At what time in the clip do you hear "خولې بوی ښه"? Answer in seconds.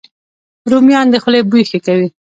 1.23-1.79